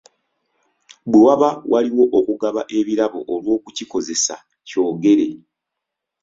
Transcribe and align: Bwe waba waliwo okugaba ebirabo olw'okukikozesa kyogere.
Bwe 1.09 1.19
waba 1.25 1.49
waliwo 1.71 2.05
okugaba 2.17 2.61
ebirabo 2.79 3.19
olw'okukikozesa 3.33 4.35
kyogere. 4.67 5.27